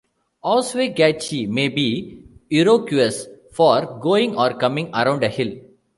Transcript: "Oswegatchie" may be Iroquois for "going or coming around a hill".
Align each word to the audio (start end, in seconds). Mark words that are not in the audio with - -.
"Oswegatchie" 0.43 1.45
may 1.47 1.67
be 1.69 2.23
Iroquois 2.49 3.27
for 3.51 3.99
"going 4.01 4.35
or 4.35 4.55
coming 4.57 4.89
around 4.95 5.23
a 5.23 5.29
hill". 5.29 5.51